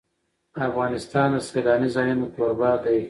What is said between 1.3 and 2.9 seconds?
د سیلانی ځایونه کوربه